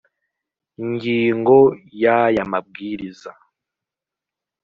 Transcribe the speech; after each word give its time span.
ngingo 0.89 1.57
y’aya 2.01 2.43
mabwiriza 2.51 3.31